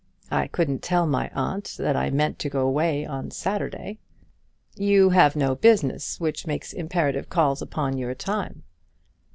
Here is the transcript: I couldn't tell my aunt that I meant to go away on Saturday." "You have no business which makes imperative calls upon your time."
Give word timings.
I 0.31 0.47
couldn't 0.47 0.81
tell 0.81 1.05
my 1.05 1.29
aunt 1.35 1.75
that 1.77 1.95
I 1.95 2.09
meant 2.09 2.39
to 2.39 2.49
go 2.49 2.65
away 2.67 3.05
on 3.05 3.29
Saturday." 3.29 3.99
"You 4.73 5.11
have 5.11 5.35
no 5.35 5.53
business 5.53 6.19
which 6.19 6.47
makes 6.47 6.73
imperative 6.73 7.29
calls 7.29 7.61
upon 7.61 7.99
your 7.99 8.15
time." 8.15 8.63